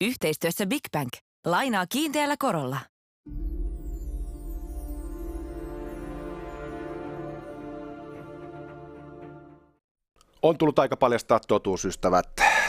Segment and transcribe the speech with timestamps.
[0.00, 1.08] Yhteistyössä Big Bank.
[1.46, 2.78] Lainaa kiinteällä korolla.
[10.42, 12.26] On tullut aika paljastaa totuusystävät.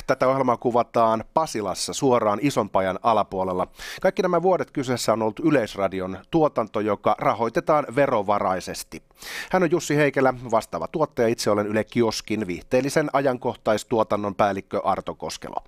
[0.08, 3.68] Tätä ohjelmaa kuvataan Pasilassa suoraan Isonpajan alapuolella.
[4.02, 9.04] Kaikki nämä vuodet kyseessä on ollut Yleisradion tuotanto, joka rahoitetaan verovaraisesti.
[9.52, 11.28] Hän on Jussi Heikelä, vastaava tuottaja.
[11.28, 15.64] Itse olen Yle Kioskin viihteellisen ajankohtaistuotannon päällikkö Arto Koskelo.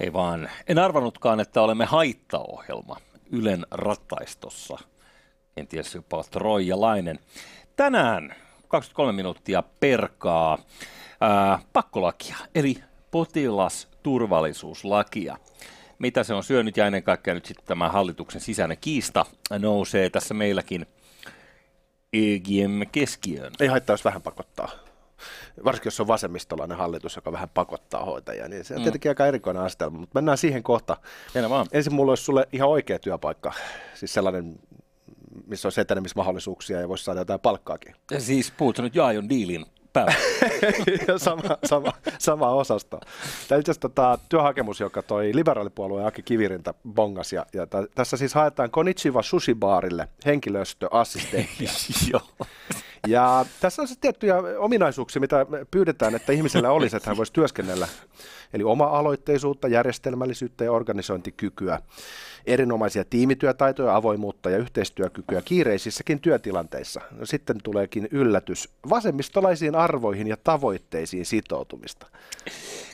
[0.00, 0.50] Ei vaan.
[0.66, 2.96] En arvanutkaan, että olemme haittaohjelma
[3.30, 4.78] Ylen rattaistossa.
[5.54, 6.24] Kenties jopa
[6.74, 7.18] Lainen.
[7.76, 8.34] Tänään
[8.68, 10.58] 23 minuuttia perkaa
[11.20, 12.76] ää, pakkolakia, eli
[13.10, 15.36] potilasturvallisuuslakia.
[15.98, 19.26] Mitä se on syönyt ja ennen kaikkea nyt sitten tämä hallituksen sisäinen kiista
[19.58, 20.86] nousee tässä meilläkin
[22.12, 23.52] EGM keskiöön.
[23.60, 24.68] Ei haittaa, jos vähän pakottaa.
[25.64, 28.82] Varsinkin jos on vasemmistolainen hallitus, joka vähän pakottaa hoitajia, niin se on mm.
[28.82, 30.96] tietenkin aika erikoinen astelma, mutta mennään siihen kohta.
[31.48, 31.66] vaan.
[31.72, 33.52] Ensin mulla olisi sulle ihan oikea työpaikka,
[33.94, 34.58] siis sellainen,
[35.46, 37.94] missä olisi etenemismahdollisuuksia ja voisi saada jotain palkkaakin.
[38.10, 40.14] Ja siis puhutko nyt Jaajon diilin päällä.
[41.16, 43.00] sama, sama, sama osasto.
[43.48, 47.32] Tämä itse tota, työhakemus, joka toi liberaalipuolueen Aki Kivirinta bongas.
[47.32, 51.70] Ja, ja t- tässä siis haetaan Konichiwa Sushi-baarille henkilöstöassistenttia.
[52.12, 52.46] Joo.
[53.06, 57.88] Ja tässä on se tiettyjä ominaisuuksia, mitä pyydetään, että ihmisellä olisi, että hän voisi työskennellä.
[58.52, 61.80] Eli oma-aloitteisuutta, järjestelmällisyyttä ja organisointikykyä,
[62.46, 67.00] erinomaisia tiimityötaitoja, avoimuutta ja yhteistyökykyä kiireisissäkin työtilanteissa.
[67.10, 72.06] No, sitten tuleekin yllätys vasemmistolaisiin arvoihin ja tavoitteisiin sitoutumista.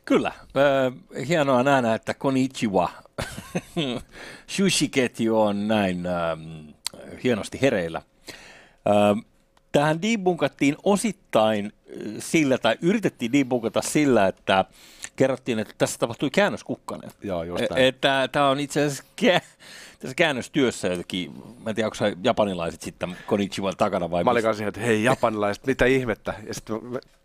[0.04, 0.32] Kyllä.
[1.28, 2.90] Hienoa nähdä, että Konichiwa
[4.46, 6.02] sushi-ketju on näin
[7.24, 8.02] hienosti hereillä.
[9.72, 11.72] Tähän debunkattiin osittain
[12.18, 14.64] sillä, tai yritettiin debunkata sillä, että
[15.16, 17.10] kerrottiin, että tässä tapahtui käännöskukkanen.
[17.22, 19.04] Joo, just Että tämä on itse asiassa
[20.00, 21.32] tässä käännöstyössä jotenkin,
[21.64, 25.66] mä en tiedä, onko japanilaiset sitten Konichiwan takana vai Mä olin siihen, että hei japanilaiset,
[25.66, 26.34] mitä ihmettä.
[26.46, 26.76] Ja sitten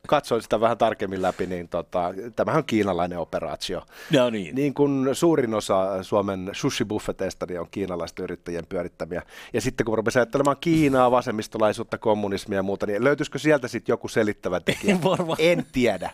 [0.07, 3.81] katsoin sitä vähän tarkemmin läpi, niin tota, tämähän on kiinalainen operaatio.
[4.11, 4.55] No niin.
[4.55, 9.22] Niin kuin suurin osa Suomen sushi-buffeteista niin on kiinalaisten yrittäjien pyörittämiä.
[9.53, 14.07] Ja sitten kun rupesin ajattelemaan Kiinaa, vasemmistolaisuutta, kommunismia ja muuta, niin löytyisikö sieltä sitten joku
[14.07, 14.97] selittävä tekijä?
[15.39, 16.11] en tiedä.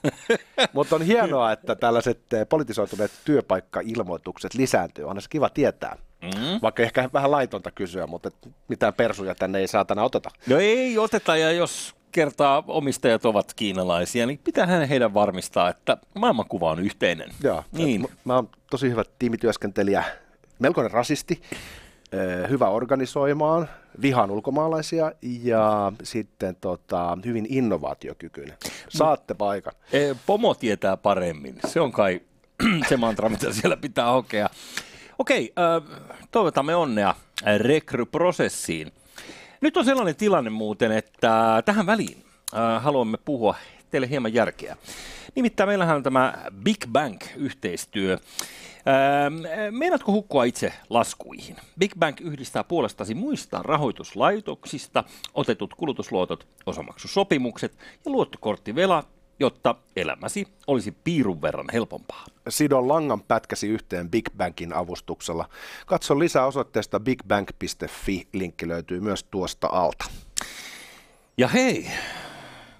[0.74, 5.06] Mutta on hienoa, että tällaiset eh, politisoituneet työpaikkailmoitukset lisääntyy.
[5.06, 5.98] On se kiva tietää.
[6.22, 6.60] Mm.
[6.62, 8.32] Vaikka ehkä vähän laitonta kysyä, mutta
[8.68, 10.30] mitään persuja tänne ei saatana oteta.
[10.48, 16.72] No ei oteta, ja jos kertaa omistajat ovat kiinalaisia, niin pitää heidän varmistaa, että maailmankuva
[16.72, 17.30] on yhteinen.
[17.44, 18.08] Joo, niin.
[18.26, 20.04] mä oon tosi hyvä tiimityöskentelijä,
[20.60, 21.42] melkoinen rasisti,
[22.50, 23.70] hyvä organisoimaan,
[24.02, 28.58] vihaan ulkomaalaisia ja sitten tota, hyvin innovaatiokykyinen.
[28.90, 29.74] Saatte paikan.
[29.94, 31.56] E, pomo tietää paremmin.
[31.68, 32.22] Se on kai
[32.90, 34.50] se mantra, mitä siellä pitää hokea.
[35.22, 35.54] Okei,
[36.32, 37.16] toivotamme onnea
[37.58, 38.92] rekryprosessiin.
[39.62, 42.26] Nyt on sellainen tilanne muuten, että tähän väliin
[42.80, 43.56] haluamme puhua
[43.90, 44.78] teille hieman järkeä.
[45.36, 46.34] Nimittäin meillähän on tämä
[46.64, 48.18] Big Bang-yhteistyö.
[49.72, 51.56] Meinaatko hukkua itse laskuihin?
[51.80, 55.04] Big Bang yhdistää puolestasi muista rahoituslaitoksista
[55.34, 62.26] otetut kulutusluotot, osamaksusopimukset ja luottokorttivelat jotta elämäsi olisi piirun verran helpompaa.
[62.50, 65.50] Sidon langan pätkäsi yhteen Big Bangin avustuksella.
[65.86, 68.28] Katso lisää osoitteesta bigbang.fi.
[68.34, 70.06] Linkki löytyy myös tuosta alta.
[71.38, 71.88] Ja hei,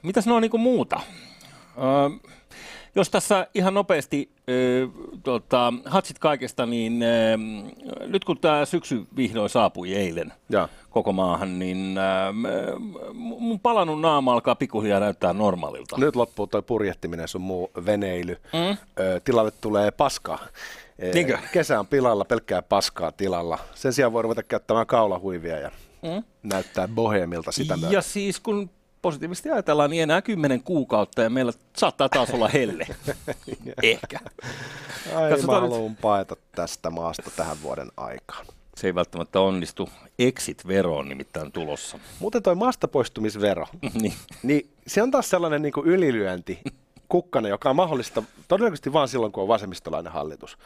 [0.04, 1.00] mitäs noin niin muuta?
[1.78, 2.32] Öö,
[2.96, 4.90] jos tässä ihan nopeasti äh,
[5.24, 7.40] tota, hatsit kaikesta, niin äh,
[8.08, 10.70] nyt kun tämä syksy vihdoin saapui eilen ja.
[10.90, 12.34] koko maahan, niin äh,
[13.14, 15.98] mun palannut naama alkaa pikkuhiljaa näyttää normaalilta.
[15.98, 18.38] Nyt loppuu toi purjehtiminen sun muu veneily.
[18.54, 18.78] Mm?
[19.24, 20.40] Tilalle tulee paskaa.
[21.14, 21.38] Niinkö?
[21.52, 23.60] Kesä on pilalla, pelkkää paskaa tilalla.
[23.76, 25.72] Sen sijaan voi ruveta käyttämään kaulahuivia ja
[26.02, 26.24] mm?
[26.44, 28.02] näyttää bohemilta sitä Ja myötä.
[28.02, 28.70] siis kun
[29.02, 32.88] positiivisesti ajatellaan, niin enää kymmenen kuukautta ja meillä saattaa taas olla helle.
[33.84, 34.20] Ehkä.
[35.16, 36.02] Ai Katsotaan mä haluan nyt...
[36.02, 38.46] paeta tästä maasta tähän vuoden aikaan.
[38.78, 39.90] Se ei välttämättä onnistu.
[40.20, 42.00] Exit-vero on nimittäin tulossa.
[42.20, 43.66] Muuten toi maastapoistumisvero,
[44.02, 44.14] niin.
[44.44, 46.60] niin se on taas sellainen niin kuin ylilyönti,
[47.10, 50.58] kukkana, joka on mahdollista todennäköisesti vain silloin, kun on vasemmistolainen hallitus.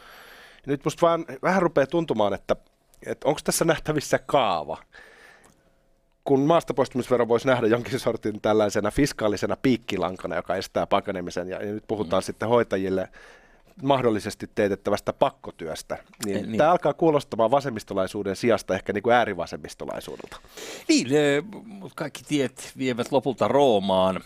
[0.66, 2.56] Nyt musta vaan vähän rupeaa tuntumaan, että,
[3.06, 4.78] että onko tässä nähtävissä kaava
[6.26, 11.84] kun maastapoistumisvero voisi nähdä jonkin sortin tällaisena fiskaalisena piikkilankana, joka estää pakenemisen, ja, ja nyt
[11.88, 12.24] puhutaan mm.
[12.24, 13.08] sitten hoitajille
[13.82, 16.58] mahdollisesti teetettävästä pakkotyöstä, niin, niin.
[16.58, 20.36] tämä alkaa kuulostamaan vasemmistolaisuuden sijasta ehkä niin kuin äärivasemmistolaisuudelta.
[20.88, 21.08] Niin,
[21.64, 24.20] mutta kaikki tiet vievät lopulta Roomaan.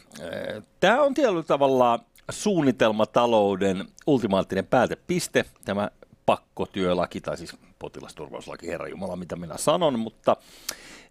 [0.81, 2.00] Tämä on tietyllä tavalla
[2.31, 5.91] suunnitelmatalouden ultimaattinen päätepiste, tämä
[6.26, 10.37] pakkotyölaki, tai siis potilasturvallisuuslaki, herra Jumala, mitä minä sanon, mutta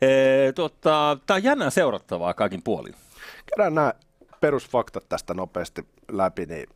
[0.01, 2.95] ee, tota, tämä on jännää seurattavaa kaikin puolin.
[3.45, 3.93] Käydään nämä
[4.41, 6.67] perusfaktat tästä nopeasti läpi, niin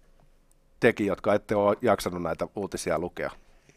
[0.80, 3.32] tekin, jotka ette ole jaksanut näitä uutisia lukea,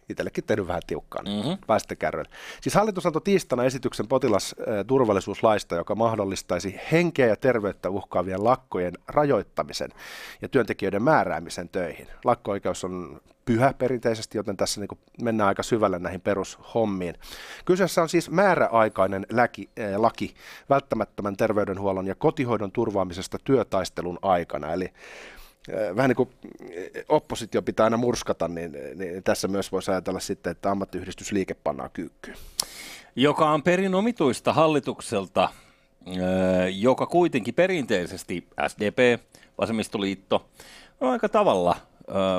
[0.09, 1.59] itsellekin tehnyt vähän tiukkaa, niin mm-hmm.
[1.67, 2.31] pääsitte kärryille.
[2.61, 9.91] Siis hallitus antoi tiistaina esityksen potilasturvallisuuslaista, joka mahdollistaisi henkeä ja terveyttä uhkaavien lakkojen rajoittamisen
[10.43, 12.07] ja työntekijöiden määräämisen töihin.
[12.25, 17.15] Lakko-oikeus on pyhä perinteisesti, joten tässä niin mennään aika syvälle näihin perushommiin.
[17.65, 20.35] Kyseessä on siis määräaikainen läki, äh, laki
[20.69, 24.73] välttämättömän terveydenhuollon ja kotihoidon turvaamisesta työtaistelun aikana.
[24.73, 24.93] Eli
[25.97, 26.29] vähän niin kuin
[27.09, 32.37] oppositio pitää aina murskata, niin, niin tässä myös voisi ajatella sitten, että ammattiyhdistysliike pannaan kyykkyyn.
[33.17, 35.49] Joka on perin omituista hallitukselta,
[36.75, 39.21] joka kuitenkin perinteisesti SDP,
[39.59, 40.49] Vasemmistoliitto,
[41.01, 41.77] on aika tavalla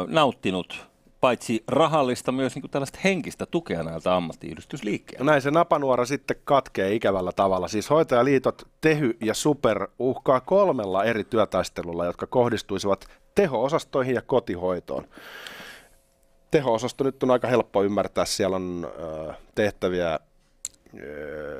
[0.08, 0.88] nauttinut
[1.28, 5.24] paitsi rahallista, myös niin kuin tällaista henkistä tukea näiltä ammattiyhdistysliikkeiltä.
[5.24, 7.68] No näin se napanuora sitten katkee ikävällä tavalla.
[7.68, 15.08] Siis hoitajaliitot Tehy ja Super uhkaa kolmella eri työtaistelulla, jotka kohdistuisivat teho-osastoihin ja kotihoitoon.
[16.52, 18.26] Teho-osasto nyt on aika helppo ymmärtää.
[18.26, 18.88] Siellä on
[19.56, 20.20] tehtäviä,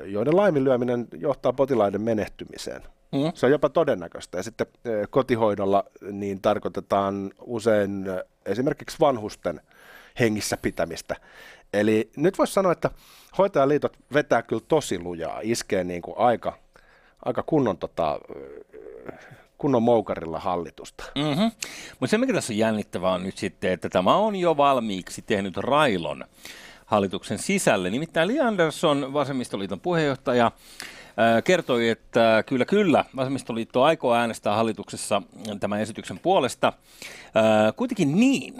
[0.06, 2.82] joiden laiminlyöminen johtaa potilaiden menehtymiseen.
[3.12, 3.32] Mm.
[3.34, 4.36] Se on jopa todennäköistä.
[4.38, 4.66] Ja sitten
[5.10, 8.06] kotihoidolla niin tarkoitetaan usein
[8.46, 9.60] esimerkiksi vanhusten
[10.20, 11.16] hengissä pitämistä.
[11.72, 12.90] Eli nyt voisi sanoa, että
[13.38, 16.58] hoitajaliitot vetää kyllä tosi lujaa, iskee niin kuin aika,
[17.24, 18.18] aika kunnon, tota,
[19.58, 21.04] kunnon moukarilla hallitusta.
[21.14, 21.50] Mm-hmm.
[22.00, 25.56] Mutta se, mikä tässä on jännittävää on nyt sitten, että tämä on jo valmiiksi tehnyt
[25.56, 26.24] railon
[26.88, 27.90] hallituksen sisälle.
[27.90, 30.52] Nimittäin Li Andersson, vasemmistoliiton puheenjohtaja,
[31.44, 35.22] kertoi, että kyllä, kyllä, Vasemmistoliitto aikoo äänestää hallituksessa
[35.60, 36.72] tämän esityksen puolesta.
[37.76, 38.54] Kuitenkin niin,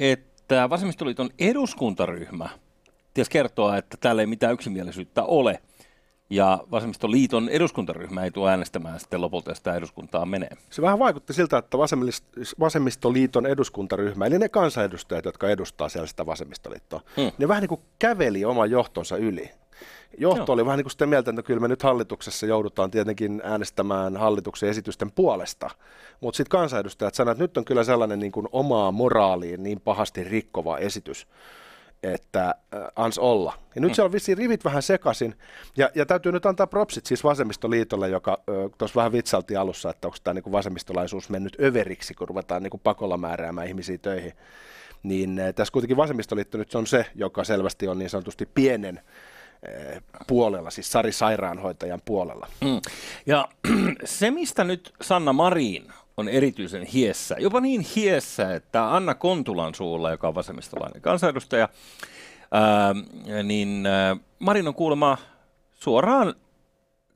[0.00, 2.48] että Vasemmistoliiton eduskuntaryhmä
[3.14, 5.60] ties kertoa, että täällä ei mitään yksimielisyyttä ole,
[6.30, 10.50] ja Vasemmistoliiton eduskuntaryhmä ei tule äänestämään sitten lopulta, jos tämä eduskuntaa menee.
[10.70, 11.78] Se vähän vaikutti siltä, että
[12.60, 17.32] Vasemmistoliiton eduskuntaryhmä, eli ne kansanedustajat, jotka edustaa siellä sitä Vasemmistoliittoa, hmm.
[17.38, 19.50] ne vähän niin kuin käveli oman johtonsa yli
[20.18, 20.54] johto Joo.
[20.54, 24.68] oli vähän niin kuin sitä mieltä, että kyllä me nyt hallituksessa joudutaan tietenkin äänestämään hallituksen
[24.68, 25.70] esitysten puolesta.
[26.20, 30.24] Mutta sitten kansanedustajat sanoivat, että nyt on kyllä sellainen niin kuin omaa moraaliin niin pahasti
[30.24, 31.26] rikkova esitys,
[32.04, 33.54] että äh, ans olla.
[33.74, 33.94] Ja nyt mm.
[33.94, 35.34] siellä on vissiin rivit vähän sekaisin,
[35.76, 38.42] ja, ja täytyy nyt antaa propsit siis Vasemmistoliitolle, joka
[38.78, 42.80] tuossa vähän vitsalti alussa, että onko tämä niin vasemmistolaisuus mennyt överiksi, kun ruvetaan niin kuin
[42.84, 44.32] pakolla määräämään ihmisiä töihin.
[45.02, 49.00] Niin äh, tässä kuitenkin vasemmistoliitto nyt on se, joka selvästi on niin sanotusti pienen
[49.68, 52.46] Eh, puolella, siis Sari Sairaanhoitajan puolella.
[52.60, 52.80] Mm.
[53.26, 53.48] Ja
[54.04, 60.10] se, mistä nyt Sanna Marin on erityisen hiessä, jopa niin hiessä, että Anna Kontulan suulla,
[60.10, 61.68] joka on vasemmistolainen kansanedustaja,
[62.52, 62.94] ää,
[63.42, 65.18] niin ää, Marin on kuulemma
[65.74, 66.34] suoraan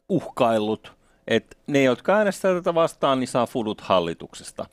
[0.08, 0.92] uhkaillut,
[1.28, 4.66] että ne, jotka äänestävät tätä vastaan, niin saa fudut hallituksesta.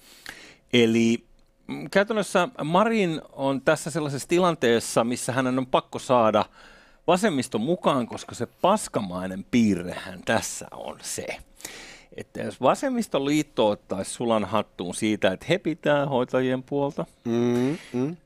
[0.74, 1.26] Eli
[1.68, 6.46] mm, käytännössä Marin on tässä sellaisessa tilanteessa, missä hänen on pakko saada–
[7.08, 11.26] vasemmiston mukaan, koska se paskamainen piirrehän tässä on se,
[12.18, 18.18] että jos vasemmistoliitto ottaisi sulan hattuun siitä, että he pitää hoitajien puolta, mm, mm.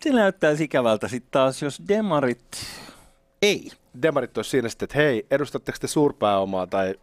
[0.00, 2.46] se näyttää ikävältä sitten taas, jos demarit
[3.42, 3.70] ei.
[4.02, 6.94] Demarit olisi siinä sitten, että hei, edustatteko te suurpääomaa tai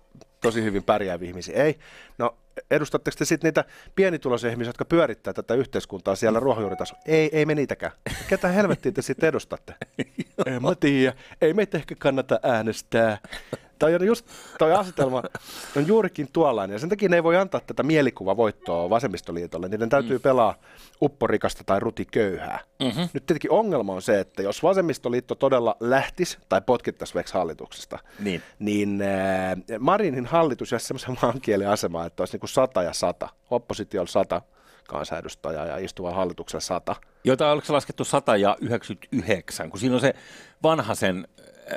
[0.42, 1.64] tosi hyvin pärjääviä ihmisiä?
[1.64, 1.80] Ei.
[2.18, 2.36] No
[2.72, 7.02] edustatteko te sitten niitä pienituloisia ihmisiä, jotka pyörittää tätä yhteiskuntaa siellä ruohonjuuritasolla?
[7.06, 7.92] Ei, ei me niitäkään.
[8.28, 9.74] Ketä helvettiä te sitten edustatte?
[10.46, 11.14] en mä tiedä.
[11.42, 13.18] Ei meitä ehkä kannata äänestää.
[13.80, 14.26] Toi on just,
[14.58, 15.24] toi asetelma
[15.76, 19.68] on juurikin tuollainen, ja sen takia ne ei voi antaa tätä mielikuvavoittoa vasemmistoliitolle.
[19.68, 20.22] Niiden täytyy mm.
[20.22, 20.56] pelaa
[21.02, 22.60] upporikasta tai rutiköyhää.
[22.80, 23.10] Mm-hmm.
[23.14, 28.42] Nyt tietenkin ongelma on se, että jos vasemmistoliitto todella lähtisi tai potkittaisi veksi hallituksesta, niin,
[28.60, 33.30] niin äh, Marinin hallitus jäisi semmoisen maankielen asemaan, että olisi niin kuin sata ja sata,
[33.50, 34.42] oppositiolla sata,
[34.90, 36.96] kansanedustajaa ja istuva hallituksen sata.
[37.24, 40.14] Jota oliko se laskettu 100 ja 99, kun siinä on se
[40.64, 41.28] vanha sen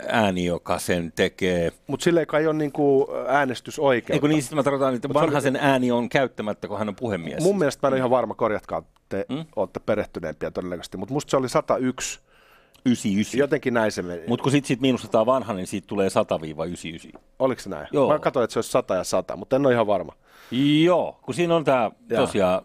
[0.09, 1.73] ääni, joka sen tekee.
[1.87, 4.13] Mutta sille kai ole niinku äänestysoikeutta.
[4.13, 5.65] Eikö niin, sitten mä tarkoitan, että vanhaisen oli...
[5.65, 7.43] ääni on käyttämättä, kun hän on puhemies.
[7.43, 9.45] Mun mielestä mä en ole ihan varma, korjatkaa, te hmm?
[9.57, 12.21] olette perehtyneempiä todennäköisesti, mutta musta se oli 101
[12.87, 13.39] 99.
[13.39, 14.23] Jotenkin näin se meni.
[14.27, 16.09] Mutta kun sitten sit miinustetaan vanha, niin siitä tulee
[17.15, 17.21] 100-99.
[17.39, 17.89] Oliko se näin?
[17.93, 18.13] Joo.
[18.13, 20.13] Mä katsoin, että se olisi 100 ja 100, mutta en ole ihan varma.
[20.85, 22.63] Joo, kun siinä on tämä tosiaan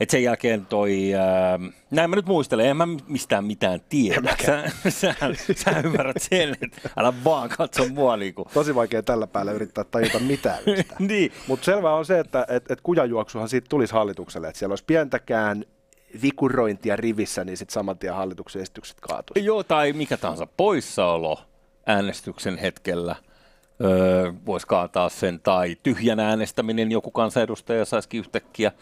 [0.00, 1.58] et sen jälkeen toi, ää,
[1.90, 4.36] näin mä nyt muistelen, en mä mistään mitään tiedä.
[4.46, 5.14] Sä, sä,
[5.56, 8.16] sä ymmärrät sen, että älä vaan katso mua.
[8.16, 8.48] Niin kuin.
[8.54, 10.58] Tosi vaikea tällä päällä yrittää tajuta mitään.
[10.98, 11.32] niin.
[11.46, 15.64] Mutta selvää on se, että et, et kujajuoksuhan siitä tulisi hallitukselle, että siellä olisi pientäkään
[16.22, 19.46] vikurointia rivissä, niin sitten saman tien hallituksen esitykset kaatuisi.
[19.46, 21.38] Joo, tai mikä tahansa poissaolo
[21.86, 23.16] äänestyksen hetkellä
[23.80, 28.72] öö, voisi kaataa sen, tai tyhjän äänestäminen, joku kansanedustaja saisikin yhtäkkiä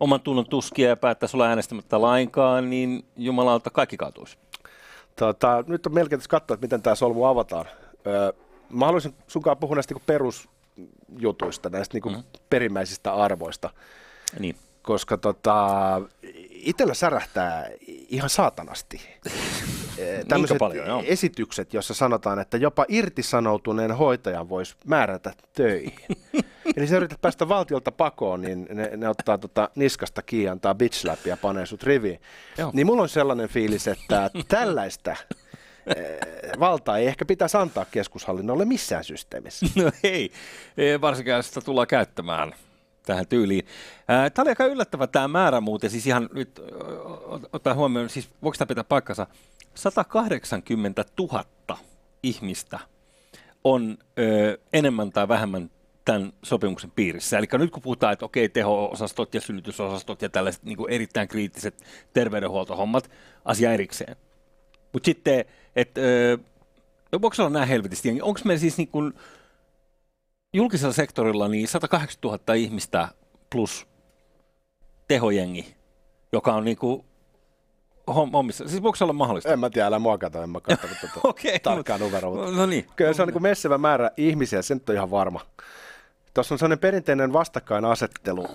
[0.00, 4.38] oman tunnon tuskia ja päättäisi olla äänestämättä lainkaan, niin jumalauta kaikki kaatuisi.
[5.16, 7.66] Tota, nyt on melkein katsoa, että miten tämä solmu avataan.
[8.06, 8.32] Öö,
[8.70, 12.24] mä haluaisin sunkaan puhua näistä niinku perusjutuista, näistä niinku mm-hmm.
[12.50, 13.70] perimmäisistä arvoista.
[14.38, 14.56] Niin.
[14.82, 15.66] Koska tota,
[16.50, 17.70] itsellä särähtää
[18.08, 19.00] ihan saatanasti.
[20.28, 21.02] Tämmöiset paljon, joo?
[21.06, 25.94] esitykset, jossa sanotaan, että jopa irtisanoutuneen hoitajan voisi määrätä töihin.
[26.76, 31.26] Eli sä yrität päästä valtiolta pakoon, niin ne, ne ottaa tota niskasta kiinni, antaa bitch
[31.26, 32.20] ja panee sut riviin.
[32.58, 32.70] Joo.
[32.74, 35.16] Niin mulla on sellainen fiilis, että tällaista
[35.96, 36.18] eh,
[36.60, 39.66] valtaa ei ehkä pitäisi antaa keskushallinnolle missään systeemissä.
[39.82, 40.32] No ei,
[40.76, 42.54] ei varsinkaan sitä tullaan käyttämään
[43.06, 43.66] tähän tyyliin.
[44.06, 46.60] Tämä oli aika yllättävä tämä määrä muuten, siis ihan nyt
[47.52, 49.26] ottaa huomioon, siis voiko tämä pitää paikkansa,
[49.74, 51.44] 180 000
[52.22, 52.78] ihmistä
[53.64, 55.70] on ö, enemmän tai vähemmän
[56.04, 57.38] tämän sopimuksen piirissä.
[57.38, 63.10] Eli nyt kun puhutaan, että okei, teho-osastot ja synnytysosastot ja tällaiset niin erittäin kriittiset terveydenhuoltohommat,
[63.44, 64.16] asia erikseen.
[64.92, 65.44] Mutta sitten,
[65.76, 66.00] että
[67.22, 69.12] voiko se olla näin helvetisti, onko meillä siis niin kuin,
[70.52, 73.08] julkisella sektorilla niin 180 000 ihmistä
[73.50, 73.86] plus
[75.08, 75.76] tehojengi,
[76.32, 77.04] joka on niin kuin
[78.06, 78.68] hommissa.
[78.68, 79.52] Siis voiko se olla mahdollista?
[79.52, 82.36] En mä tiedä, älä mua kato, en mä katsonut tuota Okei, tarkkaa numeroa.
[82.36, 82.86] mutta No niin.
[82.96, 85.40] Kyllä se on niin messevä määrä ihmisiä, se nyt on ihan varma.
[86.34, 88.46] Tuossa on sellainen perinteinen vastakkainasettelu,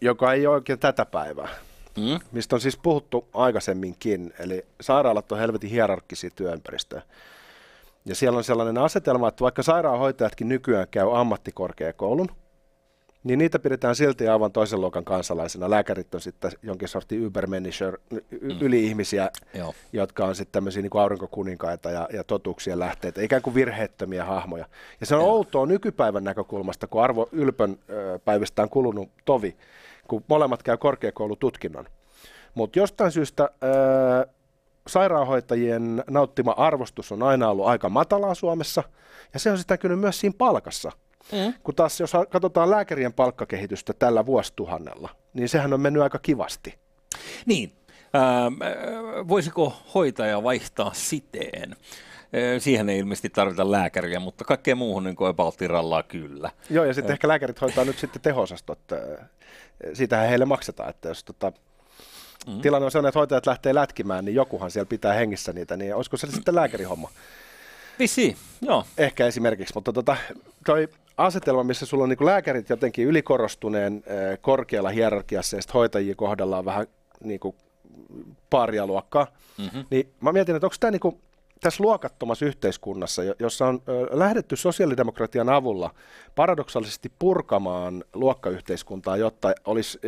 [0.00, 1.48] joka ei ole oikein tätä päivää,
[1.96, 2.18] Mm?
[2.32, 4.32] mistä on siis puhuttu aikaisemminkin.
[4.38, 7.02] Eli sairaalat on helvetin hierarkkisia työympäristöjä.
[8.04, 12.28] Ja siellä on sellainen asetelma, että vaikka sairaanhoitajatkin nykyään käy ammattikorkeakoulun,
[13.24, 15.70] niin niitä pidetään silti aivan toisen luokan kansalaisena.
[15.70, 19.74] Lääkärit on sitten jonkin sortin übermanager, y- yli-ihmisiä, Joo.
[19.92, 24.66] jotka on sitten tämmöisiä niin kuin aurinkokuninkaita ja, ja totuuksien lähteitä, ikään kuin virheettömiä hahmoja.
[25.00, 25.30] Ja se on Joo.
[25.30, 27.78] outoa nykypäivän näkökulmasta, kun Arvo Ylpön
[28.24, 29.56] päivistä on kulunut tovi,
[30.08, 31.84] kun molemmat käy korkeakoulututkinnon.
[32.54, 34.28] Mutta jostain syystä ö,
[34.86, 38.82] sairaanhoitajien nauttima arvostus on aina ollut aika matalaa Suomessa,
[39.34, 40.92] ja se on sitä kyllä myös siinä palkassa.
[41.32, 41.54] Mm.
[41.62, 46.78] Kun taas jos katsotaan lääkärien palkkakehitystä tällä vuosituhannella, niin sehän on mennyt aika kivasti.
[47.46, 47.72] Niin.
[48.14, 51.72] Ähm, äh, voisiko hoitaja vaihtaa siteen?
[51.72, 51.78] Äh,
[52.58, 55.34] Siihen ei ilmeisesti tarvita lääkäriä, mutta kaikkeen muuhun niin kuin
[56.08, 56.50] kyllä.
[56.70, 58.92] Joo, ja sitten ehkä lääkärit hoitaa nyt sitten teho-osastot.
[58.92, 59.28] äh,
[59.92, 61.52] Siitähän heille maksetaan, että jos tota,
[62.46, 62.60] mm.
[62.60, 66.16] tilanne on sellainen, että hoitajat lähtee lätkimään, niin jokuhan siellä pitää hengissä niitä, niin olisiko
[66.16, 67.10] se sitten lääkärihomma?
[67.98, 68.84] Visi, joo.
[68.98, 70.16] Ehkä esimerkiksi, mutta tota,
[70.66, 76.14] toi asetelma, missä sulla on niin lääkärit jotenkin ylikorostuneen äh, korkealla hierarkiassa ja sitten hoitajia
[76.14, 76.86] kohdalla on vähän
[77.24, 77.56] niin kuin
[78.50, 79.26] paria luokkaa,
[79.58, 79.84] Mm-hmm.
[79.90, 81.20] niin mä mietin, että onko tämä niin
[81.60, 85.94] tässä luokattomassa yhteiskunnassa, jo- jossa on lähdetty sosiaalidemokratian avulla
[86.34, 90.00] paradoksaalisesti purkamaan luokkayhteiskuntaa, jotta olisi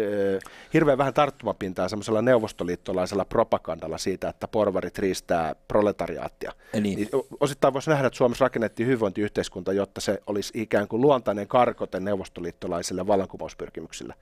[0.74, 6.52] hirveän vähän tarttumapintaa semmoisella neuvostoliittolaisella propagandalla siitä, että porvarit riistää proletariaattia.
[6.72, 6.82] Niin.
[6.82, 7.08] Niin
[7.40, 13.06] osittain voisi nähdä, että Suomessa rakennettiin hyvinvointiyhteiskunta, jotta se olisi ikään kuin luontainen karkote neuvostoliittolaisille
[13.06, 14.14] vallankumouspyrkimyksille.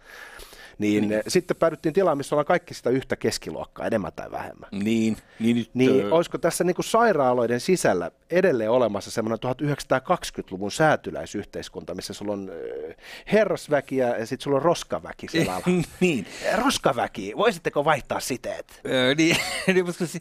[0.79, 1.23] Niin, niin.
[1.29, 4.69] sitten päädyttiin tilaan, missä ollaan kaikki sitä yhtä keskiluokkaa, enemmän tai vähemmän.
[4.73, 5.71] Niin, niin nyt...
[5.75, 6.85] Niin ö, olisiko tässä niin kuin
[7.21, 12.97] sairaaloiden sisällä edelleen olemassa semmoinen 1920-luvun säätyläisyhteiskunta, missä sulla on äh,
[13.33, 15.61] herrasväkiä ja sitten sulla on roskaväki siellä
[16.01, 16.27] niin.
[16.55, 18.81] Roskaväki, voisitteko vaihtaa siteet?
[19.17, 19.37] Niin,
[19.75, 20.19] niin, mutta se-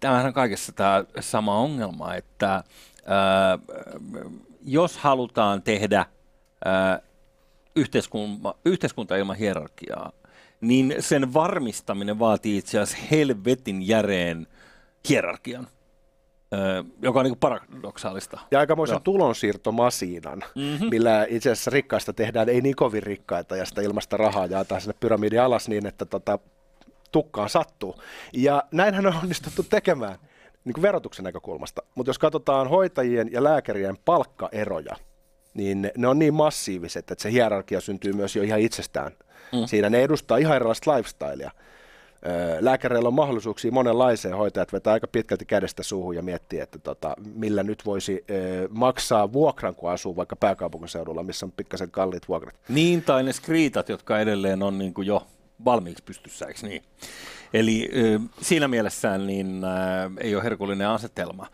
[0.00, 2.64] tämähän on kaikessa tämä sama ongelma, että
[4.62, 6.06] jos halutaan tehdä
[7.76, 10.12] yhteiskunta, yhteiskunta ilman hierarkiaa,
[10.60, 14.46] niin sen varmistaminen vaatii itse asiassa helvetin järeen
[15.08, 15.66] hierarkian,
[17.02, 18.40] joka on niin paradoksaalista.
[18.50, 19.00] Ja aikamoisen Joo.
[19.00, 20.64] tulonsiirtomasiinan, Mhm.
[20.64, 20.88] mm-hmm.
[20.90, 24.94] millä itse asiassa rikkaista tehdään ei niin kovin rikkaita ja sitä ilmasta rahaa jaetaan sinne
[25.00, 26.38] pyramidin alas niin, että tota,
[27.12, 28.00] tukkaan sattuu.
[28.32, 30.18] Ja näinhän on onnistuttu tekemään
[30.64, 31.82] niin kuin verotuksen näkökulmasta.
[31.94, 34.96] Mutta jos katsotaan hoitajien ja lääkärien palkkaeroja,
[35.54, 39.12] niin ne- ne on niin massiiviset, että se hierarkia syntyy myös jo ihan itsestään.
[39.52, 39.66] Mm.
[39.66, 41.50] Siinä ne edustaa ihan erilaista lifestylea.
[42.60, 47.62] Lääkäreillä on mahdollisuuksia monenlaiseen, hoitajat vetää aika pitkälti kädestä suuhun ja miettii, että tota, millä
[47.62, 52.54] nyt voisi öö, maksaa vuokran, kun asuu vaikka pääkaupunkiseudulla, missä on pikkasen kalliit vuokrat.
[52.68, 55.26] Niin, tai ne skriitat, jotka edelleen on niin kuin jo
[55.64, 56.82] valmiiksi pystyssä, eikö niin?
[57.54, 59.68] Eli ö, siinä mielessään niin, ö,
[60.20, 61.46] ei ole herkullinen asetelma.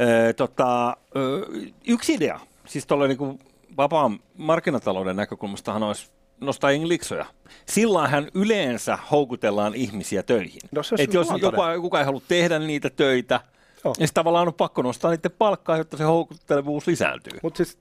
[0.00, 1.46] Ö, tota, ö,
[1.86, 3.38] yksi idea, siis tuolla niin
[3.76, 6.10] vapaan markkinatalouden näkökulmastahan olisi
[6.46, 7.26] nostaa jengi liksoja.
[7.68, 10.60] Silloin hän yleensä houkutellaan ihmisiä töihin.
[10.72, 13.40] No se Et jos joku, kuka ei halua tehdä niitä töitä,
[13.84, 13.94] Joo.
[13.98, 17.38] niin tavallaan on pakko nostaa niiden palkkaa, jotta se houkuttelevuus lisääntyy.
[17.42, 17.78] Mutta siis,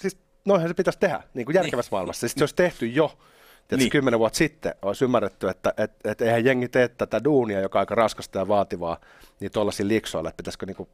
[0.00, 2.20] siis noinhan se pitäisi tehdä, niin kuin järkevässä maailmassa.
[2.20, 3.18] Siis se olisi tehty jo
[3.68, 3.90] Tiedätkö, Niin.
[3.90, 7.80] kymmenen vuotta sitten olisi ymmärretty, että et, et eihän jengi tee tätä duunia, joka on
[7.80, 8.96] aika raskasta ja vaativaa,
[9.40, 10.88] niin tuollaisilla liksoilla, että pitäisikö niinku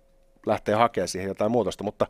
[0.47, 1.85] lähteä hakemaan siihen jotain muutosta.
[1.85, 2.07] Mutta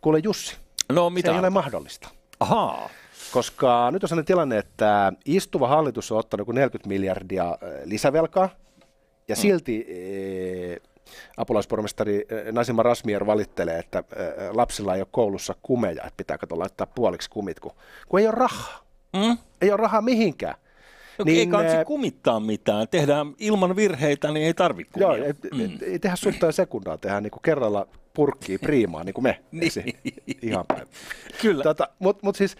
[0.00, 0.56] kuule Jussi,
[0.92, 1.32] No se mitä?
[1.32, 2.08] ei ole mahdollista.
[2.40, 2.90] Ahaa.
[3.36, 8.48] Koska nyt on sellainen tilanne, että istuva hallitus on ottanut joku 40 miljardia äh, lisävelkaa,
[9.28, 9.40] ja Mm.
[9.40, 10.80] silti eh,
[11.36, 14.04] apulaispormestari eh, Nasima Rasmier valittelee, että
[14.50, 17.72] lapsilla ei ole koulussa kumeja, että pitää kato laittaa puoliksi kumit, kun,
[18.08, 18.86] kun ei ole rahaa.
[19.16, 19.38] Mm?
[19.60, 20.54] Ei ole rahaa mihinkään.
[21.18, 22.88] No, niin, ei Niin, kansi kumittaa mitään.
[22.88, 25.08] Tehdään ilman virheitä, niin ei tarvitse kumia.
[25.08, 25.78] Joo, ei, mm.
[25.82, 29.40] ei tehdä sutta ja sekundaa, tehdään niinku kerralla purkkiin priimaa, niin kuin me.
[29.52, 29.72] Niin.
[30.42, 30.86] Ihan päin.
[31.42, 31.62] Kyllä.
[31.62, 32.56] Tota, Mutta mut siis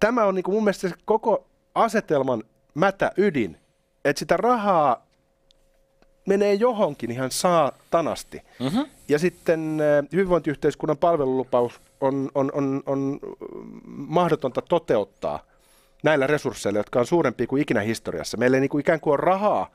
[0.00, 2.42] tämä on niinku mun mielestä se koko asetelman
[2.74, 3.56] mätä ydin,
[4.04, 5.06] että sitä rahaa
[6.26, 8.42] menee johonkin ihan saatanasti.
[8.60, 8.86] Mm-hmm.
[9.08, 13.18] Ja sitten äh, hyvinvointiyhteiskunnan palvelulupaus on, on, on, on
[13.86, 15.42] mahdotonta toteuttaa
[16.02, 18.36] näillä resursseilla, jotka on suurempia kuin ikinä historiassa.
[18.36, 19.70] Meillä ei niinku ikään kuin ole rahaa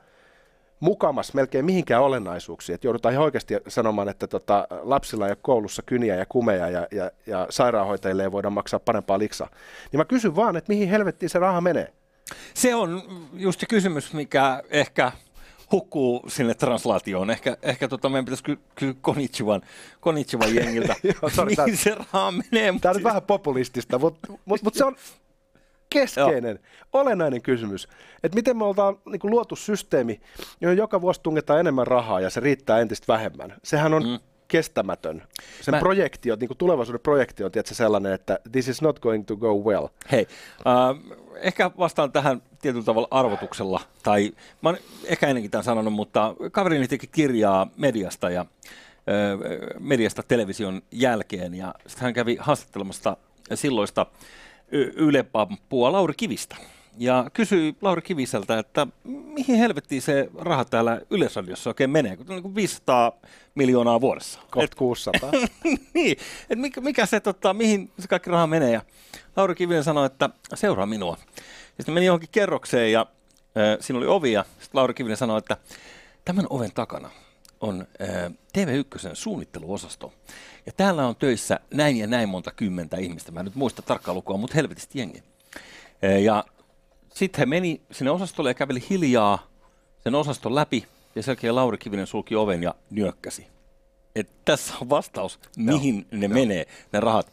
[0.80, 2.74] mukamas melkein mihinkään olennaisuuksiin.
[2.74, 6.86] Että joudutaan ihan oikeasti sanomaan, että tota, lapsilla ei ole koulussa kyniä ja kumeja ja,
[6.92, 9.48] ja, ja sairaanhoitajille ei voida maksaa parempaa liksaa.
[9.92, 11.92] Niin mä kysyn vaan, että mihin helvettiin se raha menee?
[12.54, 13.02] Se on
[13.34, 15.12] just se kysymys, mikä ehkä
[15.72, 17.30] hukkuu sinne translaatioon.
[17.30, 19.62] Ehkä, ehkä tota, meidän pitäisi ky- kysyä Konichiwan,
[20.00, 22.50] Konichiwan jengiltä, Joo, tää- mihin se raha menee.
[22.50, 24.96] Tämä on nyt siis- vähän populistista, mutta mut, mut se on
[25.94, 26.58] keskeinen,
[26.92, 27.88] olennainen kysymys.
[28.22, 30.20] Että miten me ollaan niin luotu systeemi,
[30.60, 33.54] johon joka vuosi tungetaan enemmän rahaa ja se riittää entistä vähemmän.
[33.62, 34.18] Sehän on mm.
[34.48, 35.22] kestämätön.
[35.60, 35.80] Sen Mä- Mä...
[35.80, 39.36] projekti on, niin kuin tulevaisuuden projekti on tietysti sellainen, että this is not going to
[39.36, 39.86] go well.
[40.12, 40.26] Hei,
[40.66, 44.32] äh, ehkä vastaan tähän tietyllä tavalla arvotuksella, tai
[44.62, 48.46] mä oon ehkä ennenkin tämän sanonut, mutta kaverini teki kirjaa mediasta ja äh,
[49.78, 53.16] mediasta television jälkeen, ja sitten hän kävi haastattelemassa
[53.54, 54.06] silloista
[54.74, 56.56] Y- Yle-pampua Lauri Kivistä.
[56.98, 62.34] Ja kysyi Lauri Kiviseltä, että mihin helvettiin se raha täällä Yleisradiossa oikein menee, kun on
[62.34, 63.12] niin kuin 500
[63.54, 64.40] miljoonaa vuodessa.
[64.50, 65.30] Kohta 600.
[65.94, 68.72] niin, että mikä, mikä se, tota, mihin se kaikki raha menee.
[68.72, 68.82] Ja
[69.36, 71.16] Lauri Kivinen sanoi, että seuraa minua.
[71.76, 73.06] Sitten meni johonkin kerrokseen ja
[73.40, 75.56] äh, siinä oli ovi ja sitten Lauri Kivinen sanoi, että
[76.24, 77.10] tämän oven takana
[77.60, 80.12] on äh, TV1 suunnitteluosasto.
[80.66, 83.32] Ja täällä on töissä näin ja näin monta kymmentä ihmistä.
[83.32, 85.22] Mä en nyt muista tarkkaa lukua, mutta helvetisti jengi.
[86.22, 86.44] Ja
[87.14, 89.46] sitten he meni sinne osastolle ja käveli hiljaa
[90.00, 90.86] sen osaston läpi.
[91.14, 93.46] Ja sen jälkeen Lauri Kivinen sulki oven ja nyökkäsi.
[94.16, 97.32] Et tässä on vastaus, mihin ne menee, ne rahat.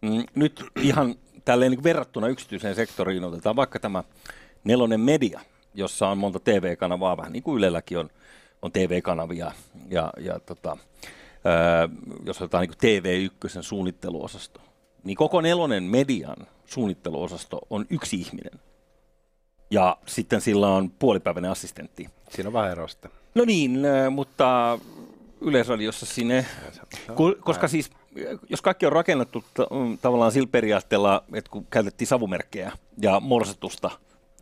[0.00, 4.04] Mm, Nyt ihan tälleen niin verrattuna yksityiseen sektoriin otetaan vaikka tämä
[4.64, 5.40] nelonen media,
[5.74, 8.10] jossa on monta TV-kanavaa, vähän niin kuin Ylelläkin on,
[8.62, 9.52] on TV-kanavia.
[9.90, 10.76] Ja, ja tota,
[12.26, 14.60] jos otetaan niin TV1 suunnitteluosasto,
[15.04, 18.60] niin koko nelonen median suunnitteluosasto on yksi ihminen.
[19.70, 22.06] Ja sitten sillä on puolipäiväinen assistentti.
[22.30, 23.10] Siinä on vähän eroa sitten.
[23.34, 23.80] No niin,
[24.10, 24.78] mutta
[25.40, 26.46] Yleisradiossa sinne,
[27.40, 27.90] koska siis
[28.48, 33.90] jos kaikki on rakennettu ta- mm, tavallaan sillä periaatteella, että kun käytettiin savumerkkejä ja morsetusta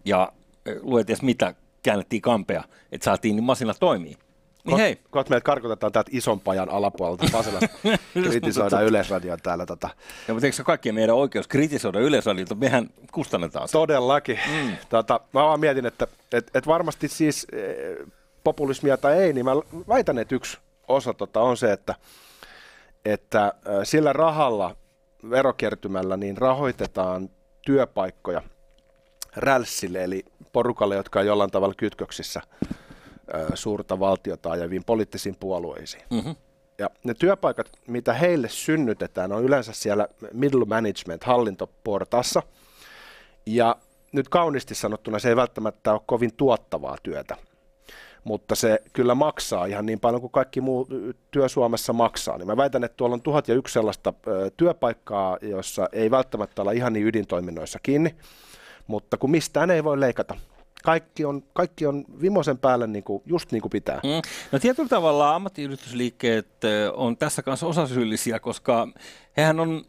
[0.04, 0.32] ja
[0.80, 4.16] lueties mitä, käännettiin kampea, että saatiin niin masina toimii.
[4.64, 7.68] Niin hei, Kohta meidät karkotetaan täältä ison pajan alapuolelta Pasilasta.
[8.29, 9.66] Kritisoidaan Yleisradion täällä.
[9.66, 9.88] Tota.
[10.29, 13.72] ja mutta eikö se kaikkien meidän oikeus kritisoida Yleisradiota, mehän kustannetaan se.
[13.72, 14.38] Todellakin.
[14.51, 14.77] Mm.
[14.88, 18.07] Tota, mä vaan mietin, että et, et varmasti siis eh,
[18.44, 19.53] populismia tai ei, niin mä
[19.88, 21.94] väitän, että yksi osa tota on se, että,
[23.05, 23.53] että äh,
[23.85, 24.77] sillä rahalla,
[25.31, 27.31] verokertymällä, niin rahoitetaan
[27.62, 28.42] työpaikkoja
[29.37, 32.40] rälssille, eli porukalle, jotka on jollain tavalla kytköksissä
[33.55, 36.03] suurta valtiota ajaviin poliittisiin puolueisiin.
[36.11, 36.37] Mm-hmm.
[36.79, 42.42] Ja ne työpaikat, mitä heille synnytetään, on yleensä siellä middle management, hallintoportassa.
[43.47, 43.77] Ja
[44.12, 47.37] nyt kauniisti sanottuna se ei välttämättä ole kovin tuottavaa työtä,
[48.25, 50.88] mutta se kyllä maksaa ihan niin paljon kuin kaikki muu
[51.31, 52.38] työ Suomessa maksaa.
[52.38, 54.14] Niin mä väitän, että tuolla on tuhat ja yksi sellaista
[54.57, 58.16] työpaikkaa, jossa ei välttämättä olla ihan niin ydintoiminnoissa kiinni,
[58.87, 60.35] mutta kun mistään ei voi leikata.
[60.83, 64.01] Kaikki on, kaikki on vimosen päälle niin kuin, just niin kuin pitää.
[64.03, 64.31] Mm.
[64.53, 68.88] No tietyllä tavalla ammattiyhdistysliikkeet ö, on tässä kanssa osasyyllisiä, koska
[69.37, 69.85] hehän on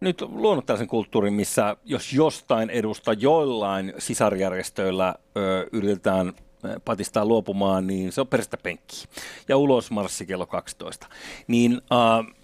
[0.00, 6.32] nyt luonut tällaisen kulttuurin, missä jos jostain edusta joillain sisarjärjestöillä ö, yritetään
[6.64, 9.04] ö, patistaa luopumaan, niin se on perästä penkki.
[9.48, 11.06] Ja ulos marssi kello 12.
[11.46, 12.34] Niin äh,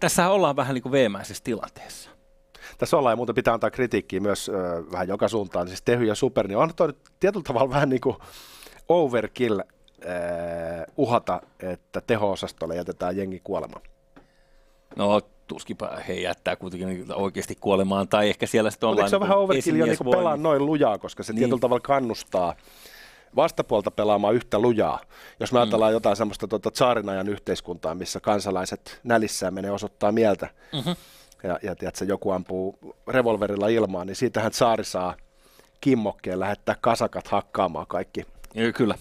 [0.00, 2.15] tässä ollaan vähän niin kuin veemäisessä tilanteessa.
[2.78, 4.52] Tässä ollaan ja muuten pitää antaa kritiikkiä myös ö,
[4.92, 5.68] vähän joka suuntaan.
[5.68, 8.16] Siis Tehy ja Super, niin on toi nyt tietyllä tavalla vähän niin kuin
[8.88, 9.64] overkill ö,
[10.96, 13.82] uhata, että teho-osastolle jätetään jengi kuolemaan.
[14.96, 19.04] No tuskipa he jättää kuitenkin oikeasti kuolemaan, tai ehkä siellä sitten ollaan...
[19.04, 21.38] Mutta se on vähän overkill jo niin pelaa noin lujaa, koska se niin.
[21.38, 22.54] tietyllä tavalla kannustaa
[23.36, 25.00] vastapuolta pelaamaan yhtä lujaa.
[25.40, 25.62] Jos me mm.
[25.62, 26.70] ajatellaan jotain semmoista tuota,
[27.10, 30.96] ajan yhteiskuntaa, missä kansalaiset nälissään menee osoittaa mieltä, mm-hmm.
[31.42, 35.14] Ja, ja tiedätkö, joku ampuu revolverilla ilmaan, niin siitähän saari saa
[35.80, 38.26] kimmokkeen lähettää kasakat hakkaamaan kaikki.
[38.54, 38.94] Ja, kyllä.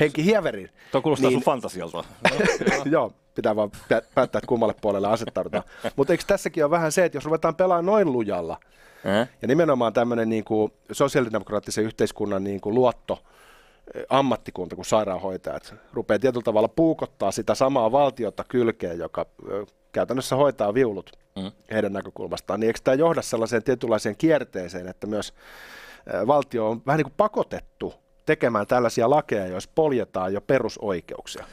[0.00, 0.70] Henki Hieverin.
[0.92, 2.04] Tuo kuulostaa niin, sun fantasialta.
[2.90, 5.64] joo, pitää vaan päättää, että kummalle puolelle asettaudutaan.
[5.96, 8.60] Mutta eikö tässäkin ole vähän se, että jos ruvetaan pelaamaan noin lujalla,
[9.06, 9.28] äh?
[9.42, 13.22] ja nimenomaan tämmöinen niin kuin sosiaalidemokraattisen yhteiskunnan niin kuin luotto,
[14.08, 19.26] ammattikunta kuin sairaanhoitajat rupeaa tietyllä tavalla puukottaa sitä samaa valtiota kylkeen, joka
[19.92, 21.52] käytännössä hoitaa viulut mm.
[21.70, 25.34] heidän näkökulmastaan, niin eikö tämä johda sellaiseen tietynlaiseen kierteeseen, että myös
[26.26, 27.94] valtio on vähän niin kuin pakotettu
[28.26, 31.46] tekemään tällaisia lakeja, joissa poljetaan jo perusoikeuksia?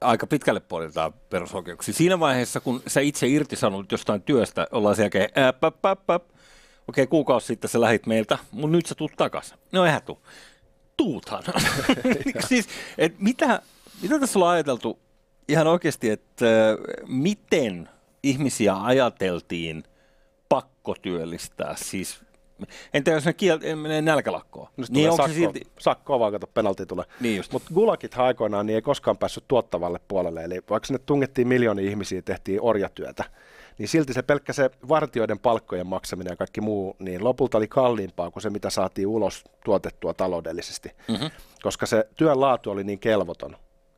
[0.00, 1.94] Aika pitkälle poljetaan perusoikeuksia.
[1.94, 5.28] Siinä vaiheessa, kun sä itse irtisanut jostain työstä, ollaan siellä okei,
[6.88, 9.58] okay, kuukausi sitten sä lähit meiltä, mutta nyt sä tuut takaisin.
[9.72, 10.18] No eihän tuu
[10.96, 11.42] tuuthan.
[12.48, 13.62] siis, et mitä,
[14.02, 14.98] mitä tässä on ajateltu
[15.48, 16.46] ihan oikeasti, että
[17.06, 17.88] miten
[18.22, 19.84] ihmisiä ajateltiin
[20.48, 22.20] pakkotyöllistää, siis
[22.94, 24.68] Entä jos ne kiel- menee nälkälakkoon?
[24.76, 25.60] No niin onko sakko, se silti...
[25.78, 27.04] sakkoa vaan, kato, penalti tulee.
[27.20, 30.44] Niin Mutta gulakit aikoinaan niin ei koskaan päässyt tuottavalle puolelle.
[30.44, 33.24] Eli vaikka sinne tungettiin miljoonia ihmisiä, tehtiin orjatyötä,
[33.78, 38.30] niin silti se pelkkä se vartioiden palkkojen maksaminen ja kaikki muu, niin lopulta oli kalliimpaa
[38.30, 41.30] kuin se, mitä saatiin ulos tuotettua taloudellisesti, mm-hmm.
[41.62, 43.56] koska se työn laatu oli niin kelvoton.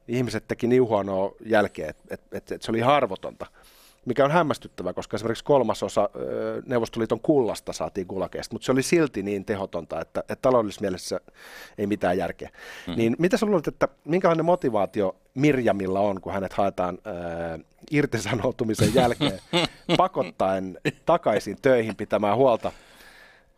[0.08, 3.46] Ihmiset teki niin huonoa jälkeen, että et, et, et se oli harvotonta,
[4.08, 6.10] mikä on hämmästyttävää, koska esimerkiksi kolmasosa
[6.66, 11.20] Neuvostoliiton kullasta saatiin kulakeesta, mutta se oli silti niin tehotonta, että, että taloudellisessa mielessä
[11.78, 12.48] ei mitään järkeä.
[12.48, 12.98] Mm-hmm.
[12.98, 19.40] Niin mitä sä luulet, että minkälainen motivaatio Mirjamilla on, kun hänet haetaan äh, irtisanoutumisen jälkeen
[19.96, 22.72] pakottaen takaisin töihin pitämään huolta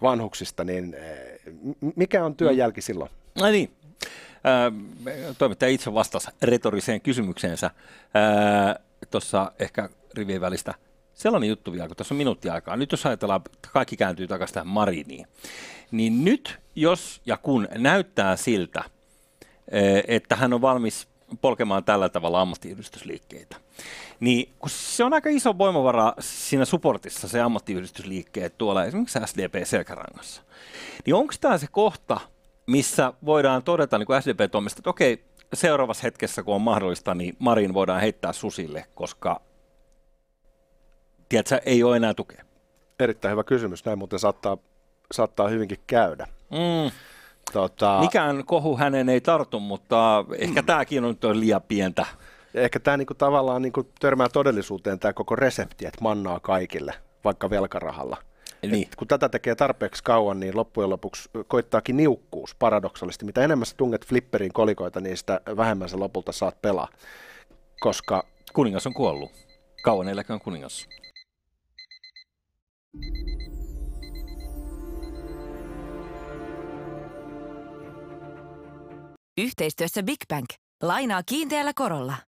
[0.02, 1.54] vanhuksista, niin äh,
[1.96, 3.10] mikä on työn jälki silloin?
[3.40, 3.70] No niin,
[4.34, 7.70] äh, toimittaja itse vastasi retoriseen kysymykseensä
[9.10, 10.74] tuossa ehkä rivien välistä.
[11.14, 12.76] Sellainen juttu vielä, kun tässä on minuutti aikaa.
[12.76, 15.26] Nyt jos ajatellaan, että kaikki kääntyy takaisin tähän Mariniin,
[15.90, 18.84] niin nyt jos ja kun näyttää siltä,
[20.08, 21.08] että hän on valmis
[21.40, 23.56] polkemaan tällä tavalla ammattiyhdistysliikkeitä.
[24.20, 30.42] Niin kun se on aika iso voimavara siinä supportissa, se ammattiyhdistysliikkeet tuolla esimerkiksi SDP-selkärangassa.
[31.06, 32.20] Niin onko tämä se kohta,
[32.66, 37.74] missä voidaan todeta niin kuin SDP-toimesta, että okei, seuraavassa hetkessä, kun on mahdollista, niin Marin
[37.74, 39.40] voidaan heittää susille, koska
[41.30, 42.44] tiedätkö, ei ole enää tukea.
[42.98, 43.84] Erittäin hyvä kysymys.
[43.84, 44.58] Näin muuten saattaa,
[45.12, 46.26] saattaa hyvinkin käydä.
[46.50, 46.90] Mm.
[47.52, 47.98] Tota...
[48.00, 50.66] Mikään kohu hänen ei tartu, mutta ehkä mm.
[50.66, 52.06] tämäkin on nyt liian pientä.
[52.54, 57.50] Ja ehkä tämä niinku tavallaan niinku törmää todellisuuteen tämä koko resepti, että mannaa kaikille, vaikka
[57.50, 58.16] velkarahalla.
[58.62, 58.88] Niin.
[58.96, 63.24] kun tätä tekee tarpeeksi kauan, niin loppujen lopuksi koittaakin niukkuus paradoksaalisesti.
[63.24, 66.88] Mitä enemmän sä tunget flipperiin kolikoita, niin sitä vähemmän sä lopulta saat pelaa.
[67.80, 68.24] Koska...
[68.52, 69.30] Kuningas on kuollut.
[69.82, 70.88] Kauan eläköön kuningas.
[79.38, 80.46] Yhteistyössä Big Bank.
[80.82, 82.29] Lainaa kiinteällä korolla.